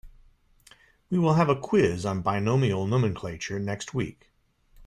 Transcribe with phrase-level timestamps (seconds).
[1.11, 4.31] We will have a quiz on binomial nomenclature next week.